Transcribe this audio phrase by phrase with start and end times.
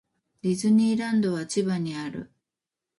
[0.41, 2.31] ディズニーランドは千葉にある。